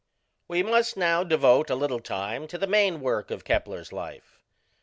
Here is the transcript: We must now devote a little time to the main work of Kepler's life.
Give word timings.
We 0.47 0.63
must 0.63 0.97
now 0.97 1.23
devote 1.23 1.69
a 1.69 1.75
little 1.75 1.99
time 1.99 2.47
to 2.47 2.57
the 2.57 2.65
main 2.65 3.01
work 3.01 3.29
of 3.29 3.45
Kepler's 3.45 3.93
life. 3.93 4.39